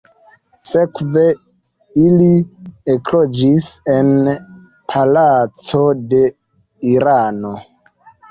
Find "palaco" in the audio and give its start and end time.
4.93-5.83